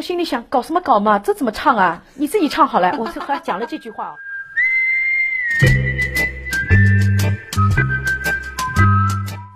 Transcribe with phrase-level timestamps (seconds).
[0.00, 2.02] 我心里想，搞什么搞嘛，这怎么唱啊？
[2.14, 2.96] 你自己唱好了。
[2.98, 4.16] 我就还讲了这句话哦。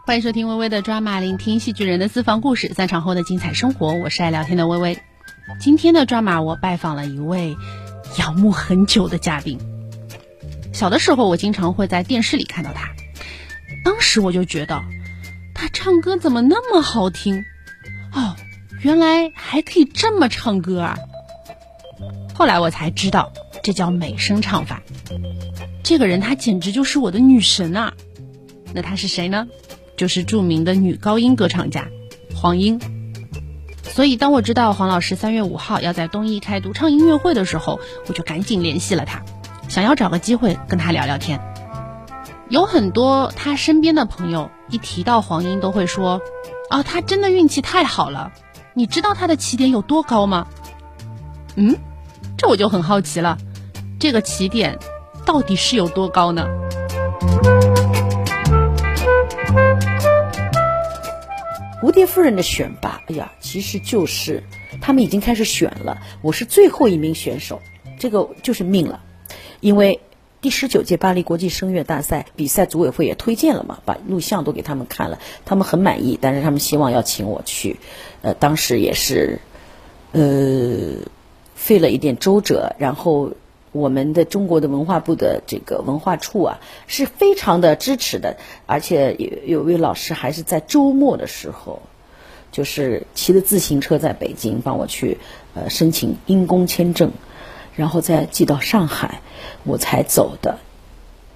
[0.05, 3.95] 欢迎收听微微的抓马，聆听戏剧人的私房故事，散场后的精彩生活。
[3.95, 4.99] 我是爱聊天的微微。
[5.59, 7.57] 今天的抓马，我拜访了一位
[8.19, 9.59] 仰慕很久的嘉宾。
[10.75, 12.91] 小的时候，我经常会在电视里看到他，
[13.83, 14.83] 当时我就觉得
[15.55, 17.47] 他唱歌怎么那么好听
[18.13, 18.37] 哦，
[18.85, 20.99] 原来还可以这么唱歌啊！
[22.35, 23.33] 后来我才知道，
[23.63, 24.83] 这叫美声唱法。
[25.83, 27.95] 这个人他简直就是我的女神啊！
[28.75, 29.47] 那他是谁呢？
[29.97, 31.89] 就是著名的女高音歌唱家
[32.35, 32.79] 黄英。
[33.85, 39.23] 所以当我知道黄老师三月五号要在东艺开独唱音乐会的时候，我就赶紧联系了他，
[39.71, 41.41] 想要找个机会跟他聊聊天。
[42.51, 46.21] 有很多他身边的朋友一提到黄英都会说
[46.69, 48.31] ：“啊，他真的运气太好了。”
[48.77, 50.49] 你知道他的起点有多高吗？
[51.55, 51.77] 嗯，
[52.37, 53.39] 这我就很好奇了，
[54.01, 54.77] 这个起点
[55.25, 56.45] 到底是有多高呢？
[61.81, 64.43] 蝴蝶夫人的选拔，哎呀，其实就是
[64.81, 67.63] 他们已经开始选了，我是最后一名选手，
[67.97, 69.01] 这个就是命了，
[69.61, 70.01] 因为
[70.45, 77.79] 第十九届巴黎国际声乐大赛比赛组委会也推荐了嘛，把录像都给他们看了，他们很满意，但是他们希望要请我去，
[78.21, 79.41] 呃，当时也是，
[80.13, 80.97] 呃，
[81.55, 83.33] 费了一点周折，然后。
[83.73, 88.37] 我们的中国的文化部的这个文化处啊，是非常的支持的，
[88.67, 91.83] 而且有有位老师还是在周末的时候，
[92.53, 95.19] 就是骑着自行车在北京帮我去
[95.55, 97.11] 呃申请因公签证，
[97.77, 99.21] 然后再寄到上海，
[99.65, 100.59] 我才走的，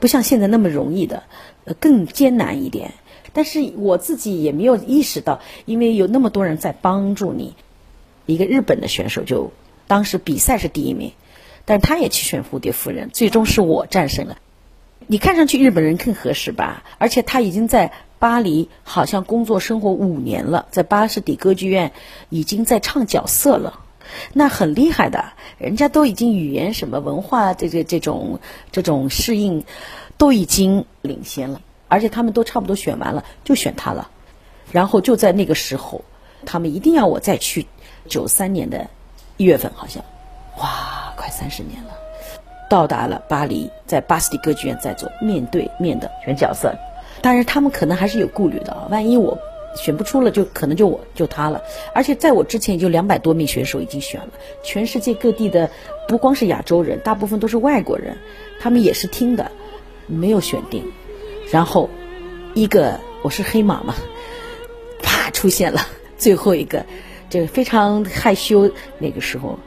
[0.01, 1.25] 不像现在那么容易的，
[1.65, 2.93] 呃更艰难一点。
[3.33, 7.55] 但是我自己也没有意识到，因为有那么多人在帮助你，
[8.27, 9.53] 一个日本的选手就
[9.87, 11.13] 当时比赛是第一名。
[11.65, 14.39] 但他也去选蝴蝶夫人，最终是我战胜了。
[15.07, 16.83] 你看上去日本人更合适吧？
[16.97, 21.93] 而且他已经在巴黎好像工作生活五年了，在巴士底歌剧院
[22.31, 23.81] 已经在唱角色了，
[24.33, 25.25] 那很厉害的。
[25.59, 28.39] 人家都已经语言什么文化这个这种
[28.73, 29.65] 这种适应
[30.17, 34.11] 都已经领先了，而且他们都差不多选完了，就选他了。
[34.73, 36.05] 然后就在那个时候，
[36.45, 37.67] 他们一定要我再去。
[38.07, 38.89] 九三年的
[39.37, 40.03] 一月份好像，
[40.59, 41.13] 哇！
[41.15, 41.91] 快三十年了，
[42.71, 46.75] 到达了巴黎，在巴斯蒂歌剧院在做面对面的选角色，
[47.21, 49.37] 当然他们可能还是有顾虑的，万一我
[49.81, 51.63] 选不出了，就可能就我就他了。
[51.95, 54.29] 而且在我之前，也就两百多名选手已经选了，
[54.63, 55.71] 全世界各地的，
[56.07, 58.17] 不光是亚洲人，大部分都是外国人，
[58.61, 59.51] 他们也是听的，
[60.07, 60.85] 没有选定。
[61.51, 61.89] 然后
[62.55, 63.95] 一个我是黑马嘛，
[65.03, 66.85] 啪出现了最后一个，
[67.31, 69.59] 这个非常害羞那个时候。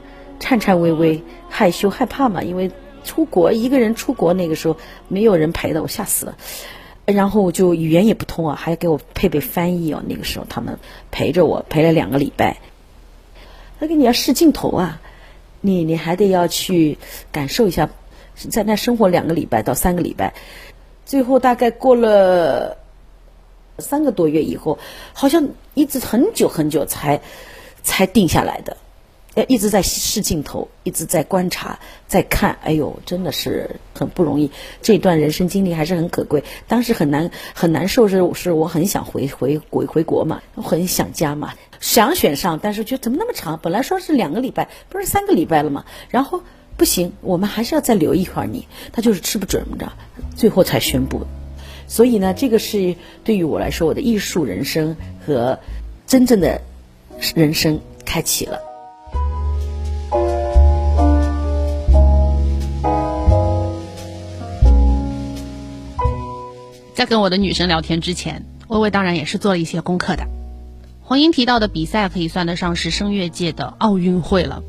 [0.44, 2.68] 颤颤巍巍、害羞害怕嘛，因为
[3.04, 6.36] 出国一个人出国那个时候没有人陪的，我吓死了。
[7.04, 10.02] 然后就语言也不通啊，还要给我配备翻译哦。
[10.06, 10.78] 那个时候他们
[11.10, 12.58] 陪着我陪了两个礼拜。
[13.80, 15.00] 他给你要试镜头啊，
[15.60, 16.96] 你你还得要去
[17.32, 17.90] 感受一下，
[18.50, 20.32] 在那生活两个礼拜到三个礼拜，
[21.04, 22.78] 最后大概过了
[23.78, 24.78] 三个多月以后，
[25.12, 27.20] 好像一直很久很久才
[27.82, 28.76] 才定下来的。
[29.34, 32.58] 呃，一直在试镜头，一直在观察，在看。
[32.62, 34.50] 哎呦，真的是很不容易。
[34.82, 36.44] 这段人生经历还是很可贵。
[36.68, 43.58] 当时很难很难受，是是我很想回回回回国嘛，很想家嘛，想选上，但是觉得怎么那么长？
[43.62, 45.86] 本来说是两个礼拜，不是三个礼拜了嘛？
[46.10, 46.42] 然后
[46.76, 48.68] 不行，我们还是要再留一会儿你。
[48.92, 49.92] 他就是吃不准着，
[50.36, 51.22] 最后才宣布。
[51.88, 54.94] 所以呢，这个是对于我来说，我的艺术人生
[55.26, 55.58] 和
[56.06, 56.60] 真正的
[57.34, 58.71] 人生开启了。
[67.02, 70.28] 在跟我的女神聊天之前，微微当然也是做了一些功课的。
[71.00, 74.62] 黄英提到的比赛可以算得上是声乐界的奥运会了。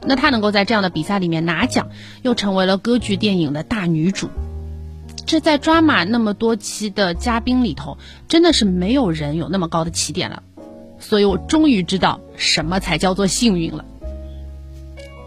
[0.00, 1.90] 那她能够在这样的比赛里面拿奖，
[2.22, 4.30] 又成为了歌剧电影的大女主，
[5.26, 10.42] 这在抓马那么多期的嘉宾里头，真的是没有人有那么高的起点了。
[10.98, 13.84] 所以我终于知道什么才叫做幸运了。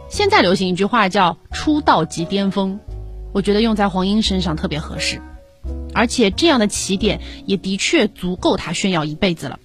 [0.09, 2.79] 现在流行一句话叫“出道即巅峰”，
[3.33, 5.21] 我觉得用在黄英身上特别合适。
[5.93, 9.59] 而且这样的起点也的确足够他炫耀一辈子了。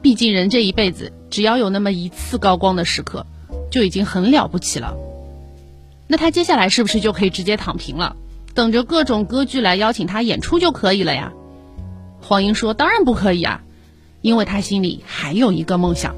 [0.00, 3.26] 毕竟人这一辈子只要有那么一次高光的时刻，
[3.70, 4.94] 就已经很了不起了。
[6.08, 8.16] 那他接下来是不是就可以直接躺平了，
[8.54, 11.32] 等着各种歌剧来邀请他演出就可以了呀？
[12.20, 13.62] 黄英说：“当然不可以啊，
[14.20, 16.14] 因为他心里还有一个梦想。”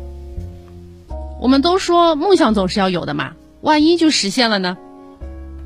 [1.40, 4.76] 我们都说梦想总是要有的嘛，万一就实现了呢？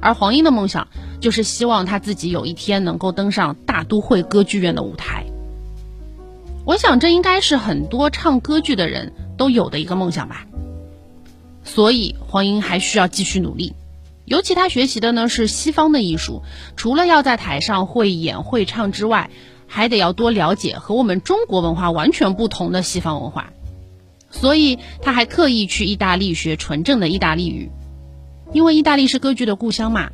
[0.00, 0.88] 而黄英的梦想
[1.20, 5.24] 就是希望他自己有一天能够登上大都会歌剧院的舞台。
[6.64, 10.46] 我想这应该是很多唱歌剧的人都有的一个梦想吧。
[11.64, 13.74] 所以黄英还需要继续努力，
[14.24, 16.42] 尤其他学习的呢是西方的艺术，
[16.76, 19.30] 除了要在台上会演会唱之外，
[19.66, 23.50] 还得要多了解和我们中国文化完全不同的西方文化。
[24.30, 27.70] 所以他还特意去意大利学纯正的意大利语，
[28.52, 30.10] 因为意大利是歌剧的故乡嘛，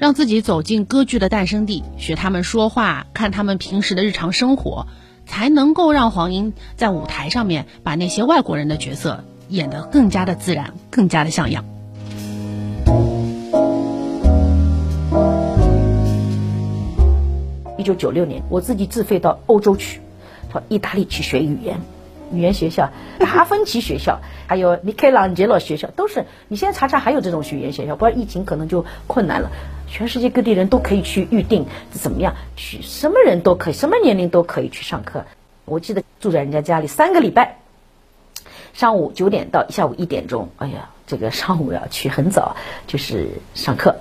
[0.00, 4.86] 让自己走进歌剧的诞生地，学他们说话，看他们平时的日常生活，
[5.26, 11.66] 才能够让黄英在舞台上面把那些外国人的角色演得更加的自然，更加的像样。
[17.76, 20.00] 一九九六年，我自己自费到欧洲去，
[20.50, 21.78] 到意大利去学语言。
[22.32, 29.50] 语言学校、达芬奇学校，还有米开朗基罗学校，都是你现在查查还有这种语言学校，不然疫情可能就困难了。
[29.90, 32.36] 全世界各地人都可以去预定，怎么样？
[32.56, 35.24] 去什么人都可以，什么年龄都可以去上课。
[35.66, 37.58] 我记得住在人家家里三个礼拜，
[38.72, 42.56] 上午九点到下午一点钟，哎呀，这个上午要去很早，
[42.86, 43.96] 就是上课。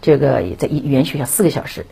[0.00, 1.84] 这个在语言学校四个小时。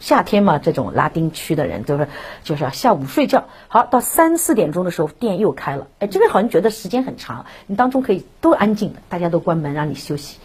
[0.00, 2.08] 夏天嘛，这种拉丁区的人都是，
[2.42, 3.46] 就是要下午睡觉。
[3.68, 5.86] 好，到三四点钟的时候，店又开了。
[6.00, 10.38] 哎，这个好像觉得时间很长，你当中可以都安静的，大家都关门让你休息。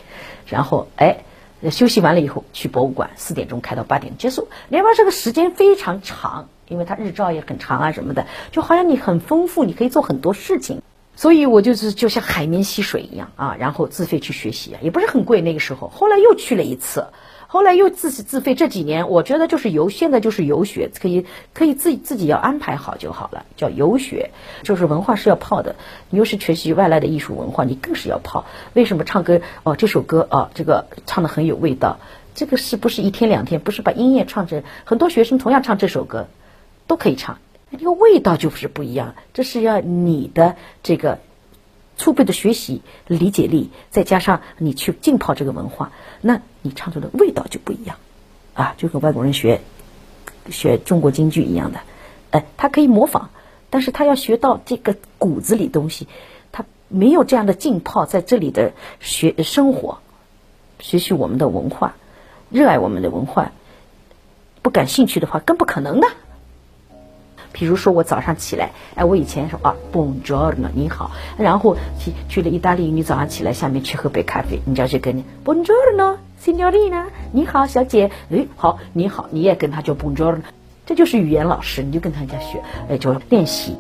[0.46, 1.24] 然后，哎，
[1.72, 4.48] 休息完了以后去博物馆，四点钟开到八点结束。
[4.70, 10.82] 另外，这个时间非常长，因为它日照也很长啊什么的，就好像你很丰富，你可以做很多事情。
[11.16, 15.88] 所以我就是就像海绵吸水一样啊，然后自费去学习，也不是很贵那个时候。
[15.88, 17.08] 后来又去了一次。
[17.50, 24.32] 后来又自己自费，这几年我觉得就是游，现在就是游学，可以可以自己自己要安排好就好了，叫游学，
[24.64, 25.78] 就是文化是要泡的。
[26.10, 28.46] 你又是学习外来的艺术文化，你更是要泡。
[28.74, 29.42] 为什么唱歌？
[29.64, 32.00] 哦，这首歌啊，这个唱的很有味道。
[32.36, 33.62] 这个是不是一天两天？
[33.62, 36.28] 不是把音乐唱成很多学生同样唱这首歌，
[36.86, 37.40] 都可以唱，
[37.70, 39.16] 那个味道就是不一样。
[39.34, 41.20] 这是要你的这个。
[41.98, 45.92] 储备的学习理解力，再加上你去浸泡这个文化，
[46.22, 47.98] 那你唱出的味道就不一样，
[48.54, 49.62] 啊，就跟外国人学
[50.50, 51.80] 学中国京剧一样的，
[52.32, 53.30] 哎，他可以模仿，
[53.70, 56.08] 但是他要学到这个骨子里东西，
[56.52, 59.98] 他没有这样的浸泡在这里的学生活，
[60.80, 61.96] 学习我们的文化，
[62.52, 63.52] 热爱我们的文化，
[64.62, 66.08] 不感兴趣的话，更不可能的。
[67.52, 80.42] 比如说我早上起来，哎，我以前说啊，Buongiorno，你好，然后去去了意大利，你早上起来下面去喝杯咖啡，你就要去跟 Buongiorno，Signorina，你好，小姐，哎，好，你好，你也跟他叫 Buongiorno，
[80.86, 83.76] 这就是语言老师，你就跟他家学，哎，就练习。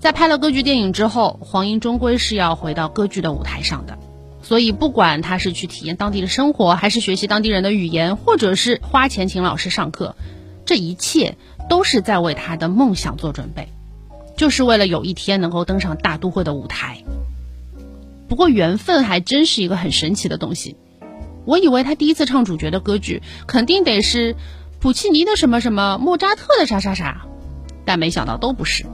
[0.00, 3.96] 在拍了歌剧电影之后，黄英终归是要回到歌剧的舞台上的。
[4.44, 10.16] 所以，不管他是去体验当地的生活，还是学习当地人的语言，或者是花钱请老师上课，
[10.66, 11.38] 这一切
[11.70, 13.68] 都是在为他的梦想做准备，
[14.36, 17.02] 就是为了有一天能够登上大都会的舞台。
[18.28, 20.76] 不过，缘分还真是一个很神奇的东西。
[21.46, 24.36] 我以为他第一次唱主角的歌剧，肯定得是
[24.78, 27.26] 普契尼的什么什么，莫扎特的啥啥啥，
[27.86, 28.84] 但没想到都不是。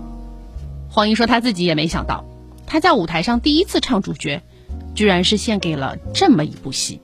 [0.88, 2.24] 黄英说他自己也没想到，
[2.68, 4.42] 他在舞台上第一次唱主角。
[5.00, 7.00] 居然是献给了这么一部戏。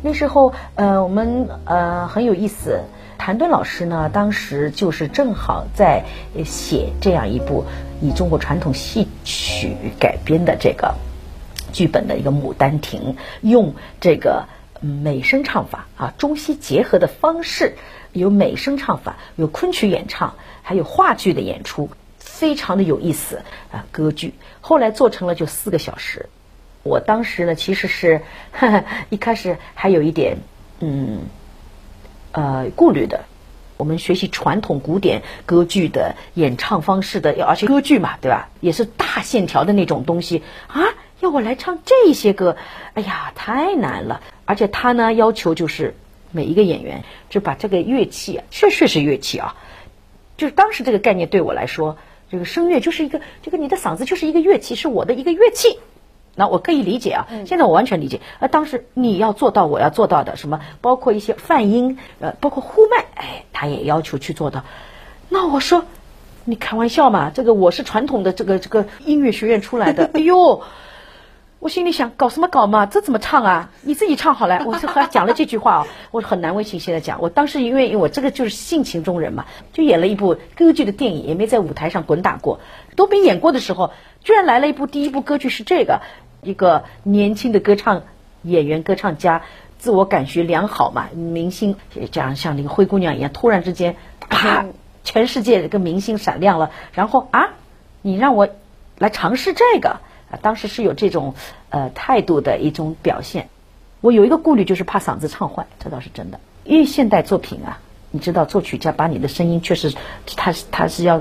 [0.00, 2.84] 那时候，呃，我们呃很有意思。
[3.18, 6.04] 谭盾老师呢，当时就是正好在
[6.44, 7.64] 写这样一部
[8.00, 10.94] 以中国传统戏曲改编的这个
[11.72, 13.00] 剧本的一个《牡丹亭》，
[13.40, 14.44] 用这个
[14.80, 17.76] 美声唱法啊，中西结合的方式，
[18.12, 20.34] 有美声唱法，有昆曲演唱。
[20.62, 23.86] 还有话剧的演出，非常的有意思啊！
[23.90, 26.28] 歌剧后来做成了就四个小时。
[26.84, 28.22] 我当时呢，其实是
[29.10, 30.38] 一开始还有一点
[30.78, 31.22] 嗯
[32.30, 33.24] 呃顾虑的。
[33.78, 38.48] 我们学习传统古典歌剧的演唱方式的，而且歌剧嘛，对吧？
[38.60, 40.82] 也是大线条的那种东西啊，
[41.20, 42.56] 要我来唱这些歌，
[42.94, 44.20] 哎呀，太难了！
[44.44, 45.94] 而且他呢要求就是
[46.32, 49.54] 每一个演员就把这个乐器啊，确实是乐器啊。
[50.36, 51.98] 就是当时这个概念对我来说，
[52.30, 55.78] 这个声乐就是一个，这个你的嗓子就是一个乐器，是我的一个乐器。
[56.36, 58.20] 那我可以理解啊，现在我完全理解。
[58.38, 64.64] 而当时你要做到我要做到的什么，包括一些泛音，呃，包括呼麦，哎，他也要求去做到。
[65.28, 65.84] 那我说，
[66.44, 67.30] 你开玩笑嘛？
[67.34, 70.62] 这个我是传统的这个这个音乐学院出来的， 哎呦，
[71.60, 72.86] 我心里想，搞什么搞嘛？
[72.86, 73.70] 这怎么唱啊？
[73.82, 74.64] 你自己唱好了。
[74.66, 77.20] 我是和他讲了这句话哦，我很难为情现在讲。
[77.20, 82.60] 我当时因为我这个就是性情中人嘛，就演了一部歌剧的电影，也没在舞台上滚打过，
[82.96, 83.92] 都没演过的时候，
[84.24, 86.00] 居然来了一部第一部歌剧是这个，
[86.42, 88.04] 一个年轻的歌唱
[88.40, 89.42] 演员、歌唱家，
[89.76, 91.76] 自我感觉良好嘛，明星
[92.10, 93.96] 这样像那个灰姑娘一样，突然之间，
[94.30, 94.64] 啪，
[95.04, 97.50] 全世界这个明星闪亮了，然后啊，
[98.00, 98.48] 你让我
[98.96, 100.00] 来尝试这个。
[100.30, 101.34] 啊，当时是有这种
[101.70, 103.48] 呃态度的一种表现。
[104.00, 106.40] 我有一个顾虑，就是怕嗓子唱坏，这倒是真的。
[106.64, 109.92] 因为现代作品啊，你知道，作曲家把你的声音确实，
[110.36, 111.20] 他是他是要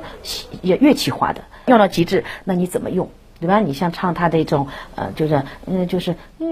[0.62, 3.10] 要乐器化的，用到极致，那你怎么用，
[3.42, 3.60] 对吧？
[3.60, 6.48] 你像唱他的一种呃，就是嗯，就是嗯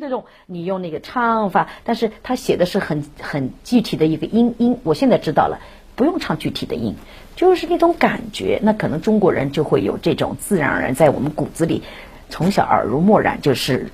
[0.00, 5.58] 这种，你用那个唱法，但是他写的是很很具体的一个音音，我现在知道了，
[5.94, 6.96] 不用唱具体的音。
[7.38, 11.84] 就是那种感觉，那可能中国人就会有这种自然而然在我们骨子里，
[12.28, 13.92] 从小耳濡目染，就是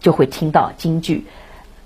[0.00, 1.26] 就会听到京剧、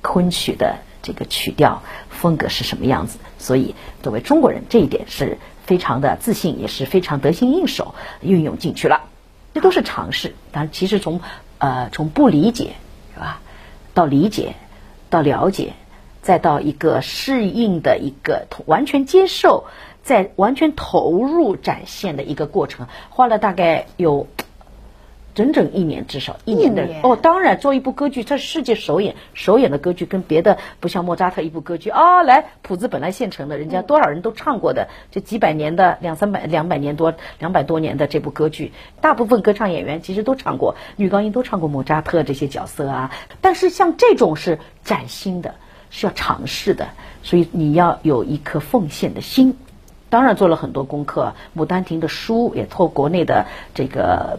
[0.00, 3.18] 昆曲的这个曲调风格是什么样子。
[3.36, 9.02] 所以作为中国人，这一点是非常的自信，也是非常得心应手运用进去了。
[9.54, 11.20] 这都是尝试，但其实从
[11.58, 12.74] 呃从不理解
[13.12, 13.40] 是吧，
[13.92, 14.54] 到理解，
[15.10, 15.72] 到了解，
[16.22, 19.64] 再到一个适应的一个完全接受。
[20.04, 24.28] 在完全投入展现的一个过程，花了大概有
[25.34, 27.16] 整整一年，至少一年的哦。
[27.16, 43.10] 当然，做一部歌剧，它是世界首演，首演的歌剧跟别的不像莫扎特一部歌剧啊，来谱子本来现成的，人家多少人都唱过的，这几百年的两三百两百年多 两百多年的这部歌剧，大部分歌唱演员其实都唱过，女高音都唱过莫扎特这些角色啊。
[43.40, 45.54] 但是像这种是崭新的，
[45.90, 46.86] 是要尝试的，
[47.22, 49.56] 所以你要有一颗奉献的心。
[50.14, 54.38] 当然做了很多功课，《牡丹亭》的书也托国内的这个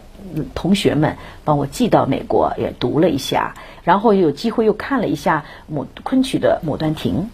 [0.54, 3.54] 同学们帮我寄到美国，也读了一下，
[3.84, 7.24] 然后有机会又看了一下《牡昆曲》的《牡丹亭》，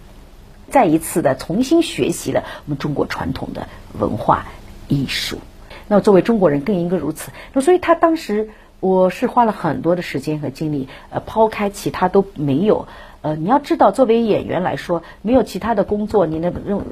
[0.72, 4.46] 再一次的重新学习了我们中国传统的文化
[4.88, 5.38] 艺术。
[5.86, 7.30] 那作为中国人更应该如此。
[7.52, 12.88] 那所以他当时我是花了很多的时间和精力，呃，抛开其他都没有。
[13.20, 16.82] 呃，你要知道，作为演员来说，没有其他的工作，你那用。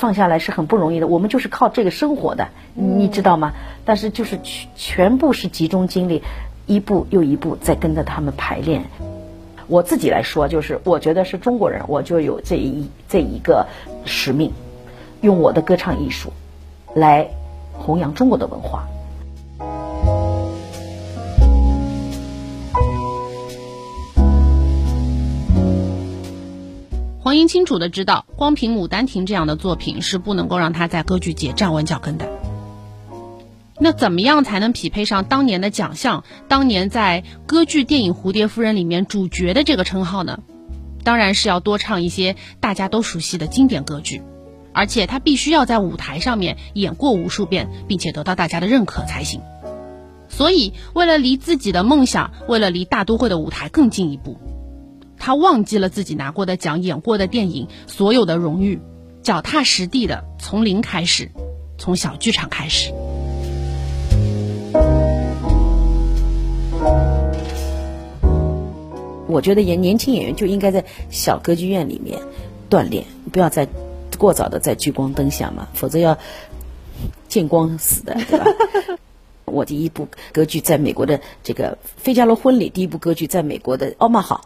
[0.00, 3.52] 放下来是很不容易的，我们就是靠这个生活的，你知道吗？
[3.84, 6.22] 但是就是全全部是集中精力，
[6.66, 8.84] 一步又一步在跟着他们排练。
[9.66, 13.66] 我自己来说，就是我觉得是中国人，我就有这一这一个
[14.06, 14.52] 使命，
[15.20, 16.32] 用我的歌唱艺术
[16.94, 17.28] 来
[17.74, 18.88] 弘扬中国的文化。
[27.30, 32.28] 黄英清楚的知道，光凭《牡丹亭》这样的作品是不能够让他在歌剧界站稳脚跟的。
[33.78, 36.24] 那怎么样才能匹配上当年的奖项？
[36.48, 40.40] 当年在歌剧电影《蝴蝶夫人》里面主角的这个称号呢？
[41.04, 44.22] 当然是要多唱一些大家都熟悉的经典歌剧，
[44.72, 49.40] 而且他必须要在舞台上面演过无数遍，并且得到大家的认可才行。
[50.28, 54.36] 所以，为了离自己的梦想，为了离大都会的舞台更进一步。
[55.20, 58.80] 他忘记了自己拿过的奖、演过的电影、所有的荣誉，
[59.22, 61.30] 脚踏实地的从零开始，
[61.76, 62.90] 从小剧场开始。
[69.28, 72.18] 我觉得演年轻演员就应该在小歌剧院里面
[72.70, 73.68] 锻炼，不要在
[74.18, 76.16] 过早的在聚光灯下嘛，否则要
[77.28, 78.46] 见光死的，对吧？
[79.44, 84.40] 我第一部歌剧在美国的这个《费加罗婚礼》，第一部歌剧在美国的奥马哈。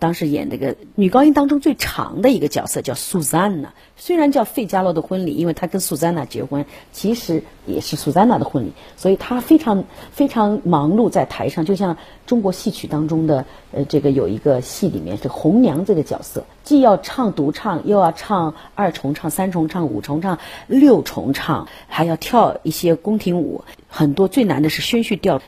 [0.00, 25.42] 当时演那个女高音当中最长的一个角色叫苏珊娜，虽然叫费加罗的婚礼，因为她跟苏珊娜结婚，其实也是苏珊娜的婚礼，所以她非常非常忙碌在台上，就像中国戏曲当中的呃这个有一个戏里面是红娘这个角色，既要唱独唱，又要唱二重唱、三重唱、五重唱、六重唱，还要跳一些宫廷舞，很多最难的是宣叙调。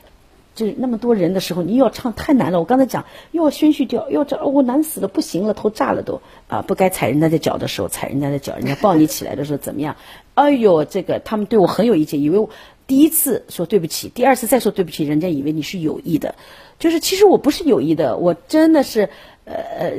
[0.55, 2.59] 就是那么多人的时候，你又要唱太难了。
[2.59, 6.61] 我刚才讲又要宣叙调，要这我难死了，不行了，头炸了都啊！
[6.61, 9.95] 不该踩人家的脚的时候踩人家的脚，人家抱你起来的时候怎么样？
[10.35, 12.49] 哎呦，这个他们对我很有意见，以为我
[12.85, 16.35] 第一次说对不起，第二次再说对不起，人家以为你是有意的。
[16.79, 19.09] 就是其实我不是有意的，我真的是
[19.45, 19.91] 呃呃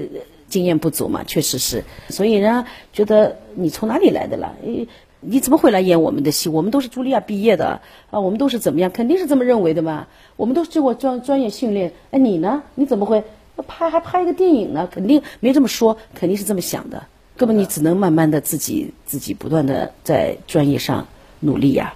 [0.48, 1.84] 经验不足嘛，确实是。
[2.08, 4.54] 所以人家觉得你从哪里来的了？
[5.26, 6.48] 你怎么会来演我们的戏？
[6.48, 8.90] 我们都是茱莉亚毕业的啊，我们都是怎么样？
[8.90, 10.06] 肯定是这么认为的嘛。
[10.36, 11.92] 我们都是经过专专业训练。
[12.10, 12.62] 哎，你呢？
[12.74, 13.24] 你怎么会
[13.66, 14.88] 拍还拍一个电影呢？
[14.90, 17.06] 肯定没这么说，肯定是这么想的。
[17.36, 21.08] 根本你只能慢慢的自己自己不断的在专业上
[21.40, 21.94] 努力呀，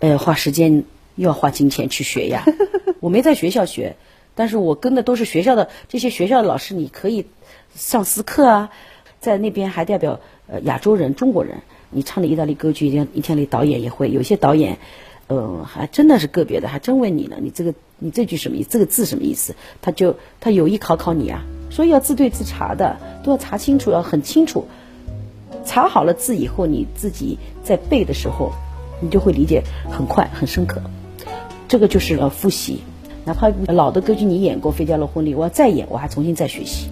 [0.00, 2.44] 呃，花时间又要花金钱去学呀。
[3.00, 3.96] 我没在学校学，
[4.34, 7.26] 但是我跟的都是学校的这些学校的老师，你可以
[7.74, 8.70] 上私课啊，
[9.20, 11.62] 在那边还代表呃亚洲人、中国人，
[11.94, 14.78] 你唱的意大利歌剧，一天一天里导演也会，有些导演，
[15.28, 18.64] 呃，还真的是个别的，还真问你呢，你这个你这句什么意？
[18.64, 19.54] 这个字什么意思？
[19.80, 24.66] 他就他有意考考你啊，所以要自对自查的，都要查清楚，要很清楚。
[25.64, 28.52] 查好了字以后，你自己在背的时候，
[29.00, 30.82] 你就会理解很快、很深刻。
[31.68, 32.80] 这个就是要复习，
[33.24, 36.90] 哪怕老的歌剧你演过《费加罗婚礼》，我要再演，我还重新再学习。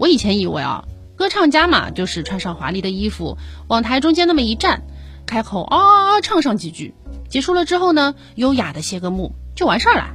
[0.00, 3.36] 我以前以为啊，歌唱家嘛，就是穿上华丽的衣服，
[3.68, 4.82] 往台中间那么一站，
[5.26, 6.94] 开口啊啊啊唱上几句，
[7.28, 10.14] 结束了之后呢，优雅的谢个幕就完事儿了。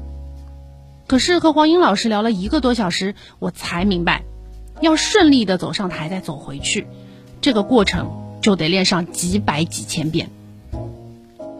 [1.06, 4.24] 可是和黄英老师聊了一个多小时，我才明白，
[4.82, 6.88] 要顺利的走上台再走回去，
[7.39, 8.10] 这个过程
[8.42, 10.32] 就得练上几百几千遍。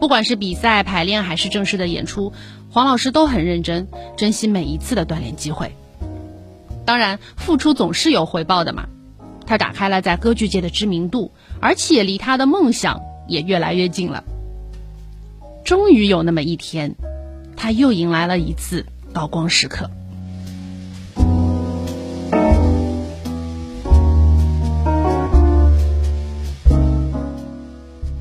[0.00, 2.32] 不管是比赛排练还是正式的演出，
[2.70, 5.76] 黄老师都很认真，珍惜每一次的锻炼机会。
[6.86, 8.86] 当然，付出总是有回报的嘛。
[9.44, 14.24] 他打开了在歌剧界的知名度，而且离他的梦想也越来越近了。
[15.64, 16.94] 终于有那么一天，
[17.56, 18.86] 他又迎来了一次。
[19.12, 19.88] 高光时刻，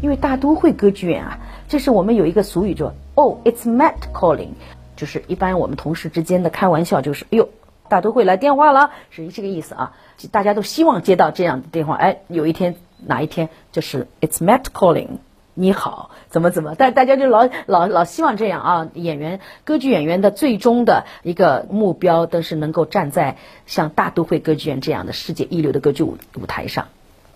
[0.01, 4.51] 因为大都会歌剧院啊，这是我们有一个俗语说哦，it's mat calling，
[4.95, 7.49] 就是一般我们同事之间的开玩笑，就是哎呦，
[7.87, 9.93] 大都会来电话了，是这个意思啊。
[10.31, 12.75] 大家都希望接到这样的电话，哎，有一天
[13.05, 15.17] 哪一天就是 it's Matt calling。
[15.57, 16.75] 你好，怎么怎么？
[16.77, 18.87] 但大家就老老老希望这样啊！
[18.93, 26.87] 演员、歌剧演员的最终的一个目标，都是能够站在像大都会歌剧院这样的世界一流的歌剧舞舞台上。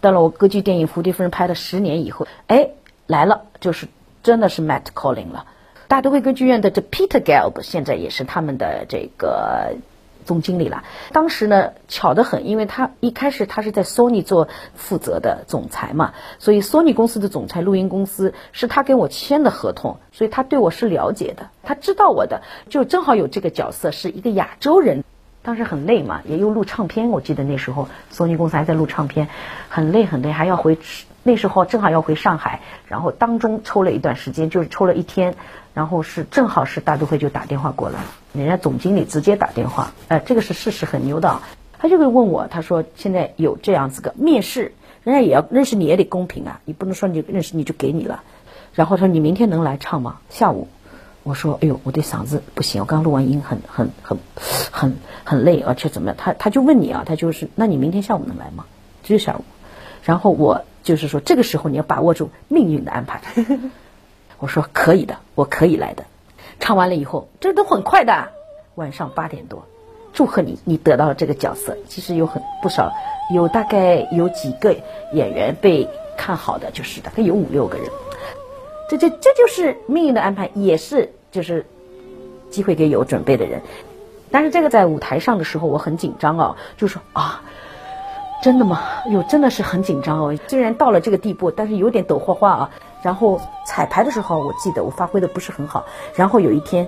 [0.02, 2.72] 到了我歌剧电影《蝴蝶夫人》拍了十年以后，哎，
[3.08, 3.88] 来了，就是
[4.22, 5.46] 真的是 Matt Calling 了。
[5.88, 9.76] 大都会歌剧院的这 Peter Gelb 现在也是他们的这个。
[10.30, 25.04] 总经理了，当时呢巧得很，因为他一开始他是在 Sony 做负责的总裁嘛，所以 Sony 公司的总裁录音公司是他跟我签的合同，所以他对我是了解的，他知道我的，就正好有这个角色是一个亚洲人，
[25.42, 29.30] 当时很累嘛，也有录唱片，我记得那时候 Sony 公司还在录唱片，
[29.68, 30.78] 很累很累，还要回。
[31.22, 35.36] 那时候正好要回上海，然后当中抽了一段时间，就是抽了一天，
[35.74, 38.00] 然后是正好是大都会就打电话过来，
[38.34, 41.40] 人家总经理直接打电话，哎，这个是事实，很牛的。
[41.78, 48.24] 他就会问我，他说现在有这样子个面试，人家也要认识你也得公平啊，你不能说你认识你就给你了。
[48.74, 50.18] 然后说你明天能来唱吗？
[50.30, 50.68] 下午，
[51.24, 54.18] 我说哎呦，我的嗓子不行，我刚录完音，很很很
[54.72, 56.18] 很很累，而且怎么样？
[56.18, 58.66] 他他就问你啊，他就是那你明天下午能来吗？
[59.04, 59.46] 只有下午。
[60.04, 60.66] 然后我。
[60.82, 63.22] 就是说，这个时候你要把握住命运的安排。
[64.40, 66.04] 我说可以的，我可以来的。
[66.60, 68.30] 唱完了以后，这都很快的。
[68.76, 69.66] 晚上八点多，
[70.14, 71.78] 祝贺你，你得到了这个角色。
[71.88, 72.92] 其实有很不少，
[73.34, 74.76] 有大概有几个
[75.14, 77.90] 演员被看好的，就是大概有五六个人。
[78.90, 81.66] 这这这就是命运的安排，也是就是
[82.50, 83.62] 机会给有准备的人。
[84.32, 87.42] 但是这个在舞台上的时候，我很紧张啊，就说啊。
[88.42, 88.82] 真的吗？
[89.12, 90.38] 哟，真的是很紧张哦。
[90.48, 92.70] 虽然到了这个地步，但是有点抖花花啊。
[93.02, 95.86] 然后彩排的时候，我记得我发挥的不是很好。
[96.16, 96.88] 然后有一天，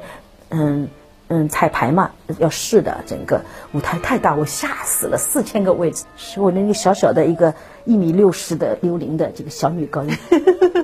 [0.49, 0.87] 嗯
[1.27, 3.41] 嗯，彩排嘛要试的，整个
[3.73, 7.53] 舞台太大，我吓死了，四千个位置，是我那个小小的一个
[7.85, 10.17] 一米六十的幽灵的这个小女高音，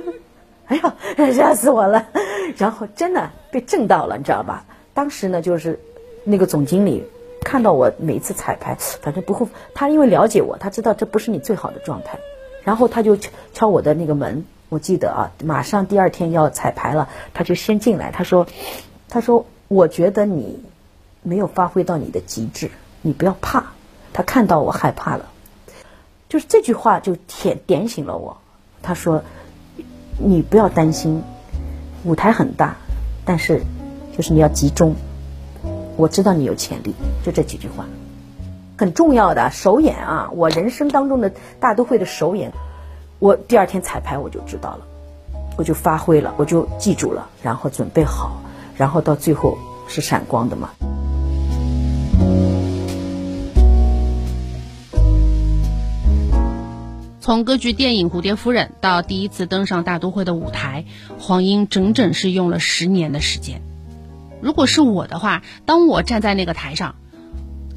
[0.68, 0.94] 哎呀，
[1.34, 2.08] 吓死我了。
[2.58, 4.66] 然后真的被震到了，你知道吧？
[4.94, 5.80] 当时呢，就是
[6.26, 7.06] 那个总经理。
[7.48, 9.48] 看到我每次彩排，反正不会。
[9.74, 12.20] 他因为了解我，他知道这不是你最好的状态，
[12.66, 14.44] 然后他就敲敲我的那个门。
[14.68, 18.12] 我记得啊，马上第二天要彩排了，他就先进来。
[18.12, 18.48] 他说
[19.08, 20.62] ：“他说我觉得你
[21.24, 22.70] 没有发挥到你的极致，
[23.02, 23.68] 你不要怕。”
[24.12, 25.30] 他看到我害怕了，
[26.28, 28.36] 就是这句话就点点醒了我。
[28.82, 29.24] 他说
[30.20, 31.24] ：“你不要担心，
[32.04, 32.76] 舞台很大，
[33.24, 33.62] 但是
[34.14, 34.98] 就是你要集中。”
[35.98, 36.94] 我知道你有潜力，
[37.26, 37.86] 就这几句话，
[38.78, 40.30] 很重要的首演啊！
[40.32, 42.54] 我人生当中的大都会的首演，
[43.18, 44.82] 我第二天彩排我就知道了，
[45.58, 48.40] 我就发挥了，我就记住了，然后准备好，
[48.78, 49.58] 然后到最后
[49.88, 50.70] 是闪光的嘛。
[57.20, 60.86] 从歌剧电影《蝴蝶夫人》到第一次登上大都会的舞台，
[61.18, 63.67] 黄英整整是用了十年的时间。
[64.48, 66.96] 如果是我的话，当我站在那个台上，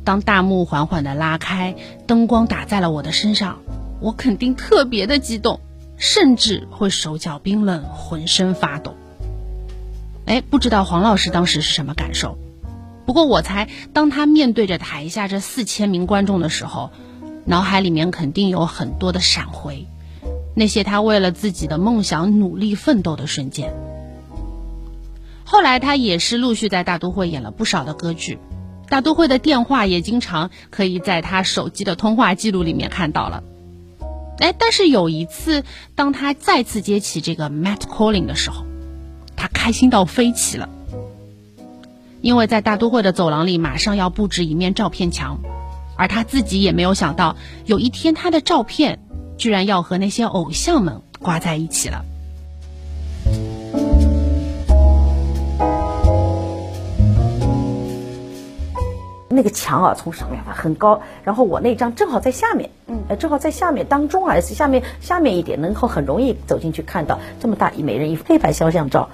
[0.04, 1.74] 当大幕缓缓的拉开，
[2.06, 3.58] 灯光打在了我的身上，
[3.98, 5.58] 我肯定特别的激动，
[5.96, 8.94] 甚至会手脚冰冷，浑身发抖。
[10.26, 12.38] 哎，不知道黄老师当时是什么感受？
[13.04, 16.90] 不过我猜，当他面对着台下这四千名观众的时候，
[17.46, 19.88] 脑海里面肯定有很多的闪回，
[20.54, 23.74] 那些他为了自己的梦想努力奋斗的瞬间。
[25.50, 28.38] 后来他也是陆续在大都会演了不少的歌剧，
[28.88, 33.42] 大都会的电话也经常可以在他手机的通话记录里面看到了。
[34.38, 35.64] 哎，但是有一次，
[35.96, 38.64] 当他再次接起这个 Matt Calling 的时候，
[39.34, 40.68] 他开心到飞起了，
[42.20, 45.40] 因为在大都会的走廊里马上要布置一面照片墙，
[45.96, 47.34] 而他自己也没有想到，
[47.66, 49.00] 有一天他的照片
[49.36, 52.04] 居然要和那些偶像们挂在一起了。
[59.32, 69.08] 那个墙啊，从上面很高，然后我那张正好在下面，嗯，正好在下面当中啊，下面下面一点，能够很容易走进去看到这么大一美人一黑白肖像照，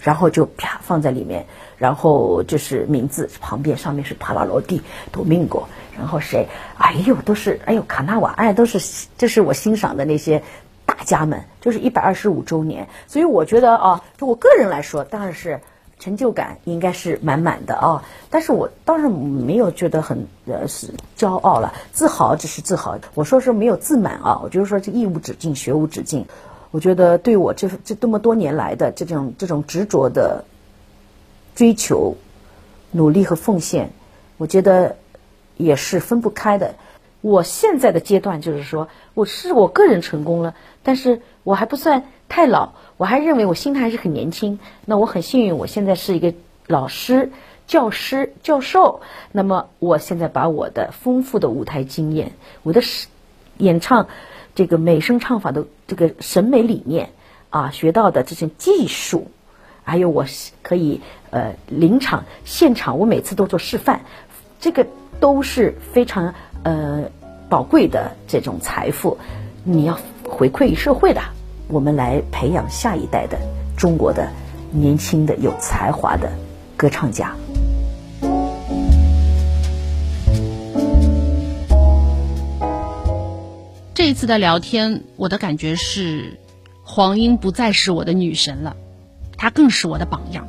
[0.00, 1.44] 然后就啪放在里面，
[1.76, 4.80] 然后就是名字旁边上面是帕瓦罗蒂、
[5.12, 5.64] 多明戈，
[5.98, 6.48] 然后谁？
[6.78, 10.42] 哎呦，都是哎呦卡纳瓦，哎，都是这是我欣赏的那些
[10.86, 15.60] 大家们，就是一百二十五周年，所以我觉得啊，就我个人来说，当然是。
[15.98, 22.98] 成就感应该是满满的啊，但是我当然没有觉得很呃是骄傲了，自豪只是自豪。
[23.14, 26.24] 我说是没有自满啊，我就是说这艺无止境，学无止境。
[26.70, 30.44] 我觉得对我这这这么多年来的这种这种执着的
[31.54, 32.16] 追求、
[32.92, 33.90] 努力和奉献，
[34.36, 34.96] 我觉得
[35.56, 36.74] 也是分不开的。
[37.20, 42.72] 我现在的阶段就是说，我是我个人成功了，但是我还不算太老。
[42.96, 46.34] 我还认为我心态还是很年轻，那我很幸运，我现在是一个
[46.66, 47.30] 老师、
[47.66, 49.00] 教师、教授。
[49.32, 53.06] 那么我现在把我的丰富的舞台经验、我的是
[53.56, 54.08] 演唱
[54.54, 57.10] 这个美声唱法的这个审美理念
[57.50, 59.28] 啊，学到的这些技术，
[59.84, 60.24] 还有我
[60.62, 61.00] 可以
[61.30, 64.00] 呃临场现场，我每次都做示范，
[64.60, 64.86] 这个
[65.20, 67.10] 都是非常呃
[67.48, 69.18] 宝贵的这种财富，
[69.64, 71.20] 你要回馈于社会的。
[71.68, 73.38] 我们来培养下一代的
[73.76, 74.28] 中国的
[74.70, 76.32] 年轻的有才华的
[76.76, 77.34] 歌唱家。
[83.94, 86.38] 这一次的聊天，我的感觉是，
[86.84, 88.76] 黄英不再是我的女神了，
[89.36, 90.46] 她更是我的榜样。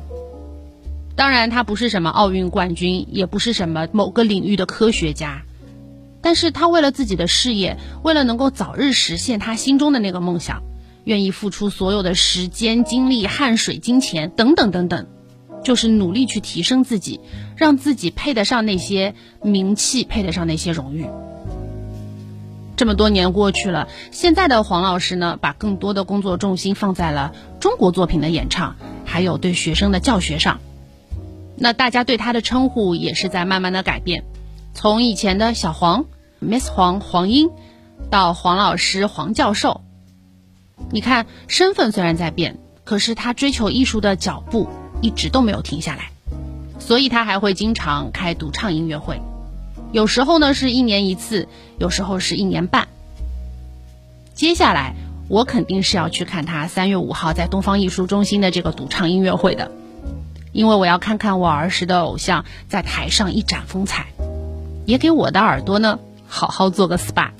[1.16, 5.42] 当然，她不是什么奥运冠军，也不是什么某个领域的科学家，
[6.22, 10.62] 但是他为了自己的事业，为了能够早日实现他心中的那个梦想。
[11.04, 15.06] 愿意付出所有的时间、精力、汗水、金钱等等等等，
[15.64, 17.20] 就是努力去提升自己，
[17.56, 21.06] 让自己配得上那些名气，配得上那些荣誉。
[22.76, 30.60] 这么多年过去了，现在的黄老师呢，把更多的工作重心放在了中国作品的演唱，还有对学生的教学上。
[31.56, 34.24] 那大家对他的称呼也是在慢慢的改变，
[34.80, 36.06] 从以前的小黄、
[36.40, 37.50] Miss 黄、黄英，
[38.08, 39.82] 到黄老师、黄教授。
[40.90, 44.70] 你看，身份虽然在变，可是他追求艺术的脚步
[45.02, 46.12] 一直都没有停下来，
[46.78, 49.20] 所以他还会经常开独唱音乐会，
[49.92, 51.46] 有时候呢是一年一次，
[51.78, 52.88] 有时候是一年半。
[54.32, 54.94] 接下来
[55.28, 59.72] 我肯定是要去看他三月五号在东方艺术中心的这个独唱音乐会的，
[60.52, 64.06] 因为我要看看我儿时的偶像在台上一展风采，
[64.90, 67.30] 也给我的耳朵呢好好做个 SPA。